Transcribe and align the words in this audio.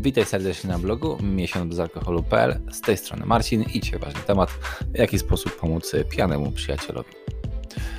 Witaj 0.00 0.24
serdecznie 0.24 0.70
na 0.70 0.78
blogu 0.78 1.18
miesiąc 1.22 1.70
bez 1.70 1.78
alkoholu.pl. 1.78 2.60
Z 2.72 2.80
tej 2.80 2.96
strony 2.96 3.26
Marcin 3.26 3.62
i 3.62 3.80
dzisiaj 3.80 3.98
ważny 3.98 4.20
temat, 4.26 4.50
w 4.94 4.98
jaki 4.98 5.18
sposób 5.18 5.56
pomóc 5.56 5.92
pijanemu 6.10 6.52
przyjacielowi. 6.52 7.10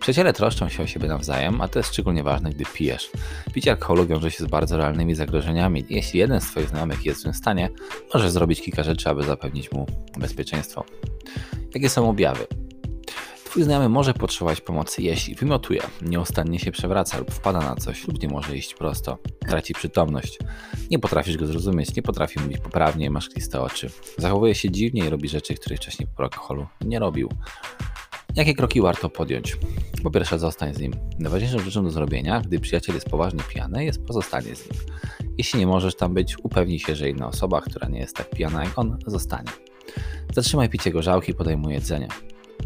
Przyjaciele 0.00 0.32
troszczą 0.32 0.68
się 0.68 0.82
o 0.82 0.86
siebie 0.86 1.08
nawzajem, 1.08 1.60
a 1.60 1.68
to 1.68 1.78
jest 1.78 1.92
szczególnie 1.92 2.22
ważne, 2.22 2.50
gdy 2.50 2.64
pijesz. 2.64 3.10
Picie 3.52 3.70
alkoholu 3.70 4.06
wiąże 4.06 4.30
się 4.30 4.44
z 4.44 4.46
bardzo 4.46 4.76
realnymi 4.76 5.14
zagrożeniami. 5.14 5.84
Jeśli 5.90 6.18
jeden 6.18 6.40
z 6.40 6.44
Twoich 6.50 6.68
znajomych 6.68 7.06
jest 7.06 7.20
w 7.20 7.22
tym 7.22 7.34
stanie, 7.34 7.68
możesz 8.14 8.30
zrobić 8.30 8.62
kilka 8.62 8.82
rzeczy, 8.82 9.10
aby 9.10 9.22
zapewnić 9.22 9.72
mu 9.72 9.86
bezpieczeństwo. 10.18 10.84
Jakie 11.74 11.88
są 11.88 12.10
objawy? 12.10 12.59
Twój 13.50 13.62
znajomy 13.62 13.88
może 13.88 14.14
potrzebować 14.14 14.60
pomocy, 14.60 15.02
jeśli 15.02 15.34
wymiotuje, 15.34 15.82
nieustannie 16.02 16.58
się 16.58 16.70
przewraca 16.70 17.18
lub 17.18 17.30
wpada 17.30 17.58
na 17.58 17.76
coś 17.76 18.08
lub 18.08 18.22
nie 18.22 18.28
może 18.28 18.56
iść 18.56 18.74
prosto, 18.74 19.18
traci 19.48 19.74
przytomność, 19.74 20.38
nie 20.90 20.98
potrafisz 20.98 21.36
go 21.36 21.46
zrozumieć, 21.46 21.96
nie 21.96 22.02
potrafi 22.02 22.40
mówić 22.40 22.58
poprawnie, 22.58 23.10
masz 23.10 23.28
kliste 23.28 23.60
oczy, 23.60 23.90
zachowuje 24.18 24.54
się 24.54 24.70
dziwnie 24.70 25.06
i 25.06 25.10
robi 25.10 25.28
rzeczy, 25.28 25.54
których 25.54 25.78
wcześniej 25.78 26.08
po 26.16 26.22
alkoholu 26.22 26.66
nie 26.80 26.98
robił. 26.98 27.28
Jakie 28.36 28.54
kroki 28.54 28.80
warto 28.80 29.08
podjąć? 29.08 29.56
Po 30.02 30.10
pierwsze, 30.10 30.38
zostań 30.38 30.74
z 30.74 30.78
nim. 30.78 30.92
Najważniejszą 31.18 31.58
rzeczą 31.58 31.84
do 31.84 31.90
zrobienia, 31.90 32.40
gdy 32.40 32.60
przyjaciel 32.60 32.94
jest 32.94 33.08
poważnie 33.08 33.40
pijany, 33.48 33.84
jest 33.84 34.04
pozostanie 34.04 34.56
z 34.56 34.70
nim. 34.70 34.80
Jeśli 35.38 35.60
nie 35.60 35.66
możesz 35.66 35.96
tam 35.96 36.14
być, 36.14 36.36
upewnij 36.42 36.78
się, 36.78 36.96
że 36.96 37.08
inna 37.08 37.28
osoba, 37.28 37.60
która 37.60 37.88
nie 37.88 37.98
jest 37.98 38.16
tak 38.16 38.30
pijana 38.30 38.64
jak 38.64 38.78
on, 38.78 38.98
zostanie. 39.06 39.50
Zatrzymaj 40.34 40.68
picie 40.68 40.90
gorzałki 40.90 41.34
mu 41.56 41.70
jedzenie. 41.70 42.08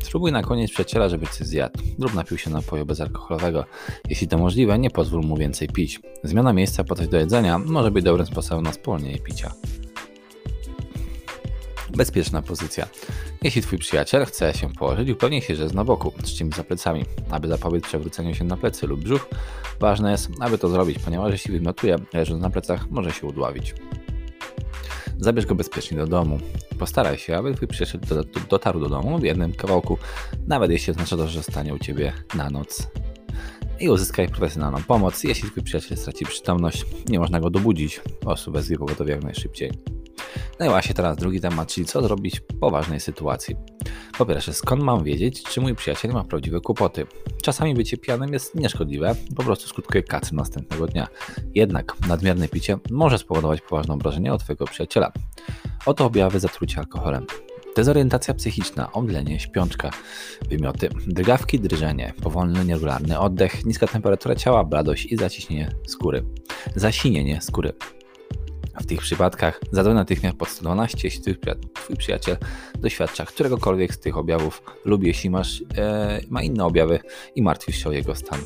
Spróbuj 0.03 0.33
na 0.33 0.43
koniec 0.43 0.71
przyjaciela, 0.71 1.09
żeby 1.09 1.27
coś 1.27 1.47
zjadł 1.47 1.81
lub 1.99 2.15
napił 2.15 2.39
się 2.39 2.51
napoju 2.51 2.87
bezalkoholowego. 2.87 3.65
Jeśli 4.09 4.29
to 4.29 4.39
możliwe, 4.39 4.79
nie 4.79 4.91
pozwól 4.91 5.23
mu 5.23 5.37
więcej 5.37 5.69
pić. 5.69 6.01
Zmiana 6.25 6.53
miejsca 6.53 6.85
po 6.85 6.95
coś 6.95 7.09
do 7.09 7.17
jedzenia 7.17 7.59
może 7.59 7.91
być 7.91 8.05
dobrym 8.05 8.27
sposobem 8.27 8.65
na 8.65 8.73
spowolnienie 8.73 9.19
picia. 9.19 9.53
Bezpieczna 11.97 12.43
pozycja. 12.43 12.87
Jeśli 13.43 13.63
twój 13.63 13.79
przyjaciel 13.79 14.27
chce 14.27 14.55
się 14.55 14.73
położyć, 14.73 15.11
upewnij 15.11 15.43
się, 15.43 15.57
że 15.57 15.63
jest 15.63 15.75
na 15.75 15.85
boku, 15.85 16.13
z 16.25 16.33
czymś 16.33 16.57
za 16.57 16.65
plecami. 16.65 17.05
Aby 17.31 17.49
zapobiec 17.49 17.85
przewróceniu 17.85 18.35
się 18.35 18.45
na 18.45 18.57
plecy 18.57 18.87
lub 18.87 19.01
brzuch, 19.01 19.29
ważne 19.81 20.11
jest, 20.11 20.31
aby 20.41 20.59
to 20.59 20.69
zrobić, 20.69 20.99
ponieważ 20.99 21.33
jeśli 21.33 21.53
wymiotuje, 21.53 21.97
leżąc 22.13 22.43
na 22.43 22.51
plecach, 22.51 22.91
może 22.91 23.11
się 23.11 23.27
udławić. 23.27 23.75
Zabierz 25.19 25.47
go 25.47 25.55
bezpiecznie 25.55 25.99
do 25.99 26.07
domu. 26.07 26.39
Postaraj 26.79 27.19
się, 27.19 27.37
aby 27.37 27.55
twój 27.55 27.69
przyjaciel 27.69 28.01
dotarł 28.51 28.81
do 28.81 28.89
domu 28.89 29.19
w 29.19 29.23
jednym 29.23 29.53
kawałku, 29.53 29.99
nawet 30.47 30.71
jeśli 30.71 30.91
oznacza 30.91 31.17
to, 31.17 31.29
że 31.29 31.39
zostanie 31.39 31.75
u 31.75 31.79
ciebie 31.79 32.13
na 32.35 32.51
noc. 32.51 32.89
I 33.81 33.89
uzyskaj 33.89 34.29
profesjonalną 34.29 34.83
pomoc. 34.83 35.25
Jeśli 35.25 35.51
twój 35.51 35.63
przyjaciel 35.63 35.99
straci 35.99 36.25
przytomność, 36.25 36.87
nie 37.09 37.19
można 37.19 37.41
go 37.41 37.51
dobudzić. 37.51 38.01
Osób 38.25 38.55
wezwij 38.55 38.79
pogotowia 38.79 39.15
jak 39.15 39.25
najszybciej. 39.25 39.94
No 40.61 40.67
i 40.67 40.69
właśnie 40.69 40.95
teraz 40.95 41.17
drugi 41.17 41.41
temat, 41.41 41.69
czyli 41.69 41.87
co 41.87 42.03
zrobić 42.03 42.41
w 42.41 42.59
poważnej 42.61 43.01
sytuacji. 43.01 43.57
Po 44.19 44.27
pierwsze, 44.27 44.53
skąd 44.53 44.83
mam 44.83 45.05
wiedzieć, 45.05 45.43
czy 45.43 45.61
mój 45.61 45.75
przyjaciel 45.75 46.13
ma 46.13 46.25
prawdziwe 46.25 46.61
kłopoty? 46.61 47.07
Czasami 47.43 47.75
bycie 47.75 47.97
pijanym 47.97 48.33
jest 48.33 48.55
nieszkodliwe, 48.55 49.15
po 49.37 49.43
prostu 49.43 49.69
skutkuje 49.69 50.03
kacy 50.03 50.35
następnego 50.35 50.87
dnia. 50.87 51.09
Jednak 51.55 51.93
nadmierne 52.09 52.49
picie 52.49 52.79
może 52.91 53.19
spowodować 53.19 53.61
poważne 53.61 53.95
obrażenie 53.95 54.33
od 54.33 54.41
Twojego 54.41 54.65
przyjaciela. 54.65 55.13
Oto 55.87 56.05
objawy 56.05 56.41
zatrucia 56.41 56.81
alkoholem. 56.81 57.27
Dezorientacja 57.77 58.35
psychiczna, 58.35 58.93
omdlenie, 58.93 59.41
śpiączka, 59.41 59.91
wymioty, 60.49 60.89
drgawki, 61.07 61.61
drżenie, 61.61 62.13
powolny, 62.23 62.65
nieregularny 62.65 63.19
oddech, 63.19 63.65
niska 63.65 63.87
temperatura 63.87 64.35
ciała, 64.35 64.65
bladość 64.65 65.07
i 65.07 65.17
zaciśnienie 65.17 65.75
skóry. 65.87 66.25
Zasinienie 66.77 67.41
skóry. 67.41 67.73
W 68.81 68.87
tych 68.87 69.01
przypadkach 69.01 69.61
zadzwoń 69.73 69.95
natychmiast 69.95 70.37
pod 70.37 70.49
112, 70.49 70.99
jeśli 71.05 71.37
twój 71.75 71.97
przyjaciel 71.97 72.37
doświadcza 72.79 73.25
któregokolwiek 73.25 73.95
z 73.95 73.99
tych 73.99 74.17
objawów 74.17 74.63
lub 74.85 75.05
jeśli 75.05 75.31
masz, 75.31 75.63
e, 75.79 76.21
ma 76.31 76.43
inne 76.43 76.65
objawy 76.65 76.99
i 77.35 77.43
martwisz 77.43 77.83
się 77.83 77.89
o 77.89 77.93
jego 77.93 78.15
stan. 78.15 78.41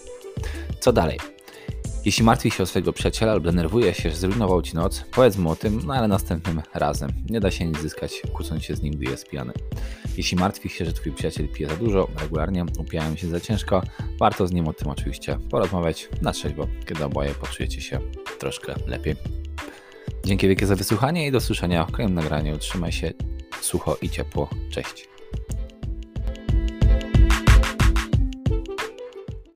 Co 0.81 0.93
dalej? 0.93 1.19
Jeśli 2.05 2.25
martwi 2.25 2.51
się 2.51 2.63
o 2.63 2.67
swojego 2.67 2.93
przyjaciela 2.93 3.35
lub 3.35 3.45
denerwuje 3.45 3.95
się, 3.95 4.11
że 4.11 4.17
zrujnował 4.17 4.63
ci 4.63 4.77
noc, 4.77 5.05
powiedz 5.11 5.37
mu 5.37 5.51
o 5.51 5.57
tym, 5.57 5.81
no 5.87 5.95
ale 5.95 6.09
następnym 6.09 6.63
razem. 6.75 7.11
Nie 7.31 7.41
da 7.41 7.51
się 7.51 7.65
nic 7.65 7.79
zyskać, 7.79 8.23
kłócąc 8.33 8.65
się 8.65 8.77
z 8.77 8.83
nim, 8.83 8.95
gdy 8.95 9.11
jest 9.11 9.29
pijany. 9.29 9.53
Jeśli 10.17 10.37
martwi 10.37 10.69
się, 10.69 10.85
że 10.85 10.93
twój 10.93 11.13
przyjaciel 11.13 11.49
pije 11.49 11.69
za 11.69 11.77
dużo, 11.77 12.09
regularnie, 12.21 12.65
upijają 12.79 13.17
się 13.17 13.29
za 13.29 13.41
ciężko, 13.41 13.83
warto 14.19 14.47
z 14.47 14.53
nim 14.53 14.69
o 14.69 14.73
tym 14.73 14.89
oczywiście 14.89 15.39
porozmawiać 15.51 16.09
na 16.23 16.33
trzeźwo, 16.33 16.69
kiedy 16.87 17.05
oboje 17.05 17.31
poczujecie 17.31 17.81
się 17.81 18.01
troszkę 18.39 18.75
lepiej. 18.87 19.48
Dzięki 20.25 20.49
wielkie 20.49 20.67
za 20.67 20.77
wysłuchanie 20.77 21.27
i 21.27 21.33
do 21.33 21.41
słyszenia 21.41 21.85
w 21.85 21.91
kolejnym 21.91 22.15
nagraniu. 22.15 22.59
Trzymaj 22.59 22.93
się 22.93 23.13
sucho 23.61 23.97
i 24.03 24.11
ciepło. 24.11 24.49
Cześć. 24.71 25.09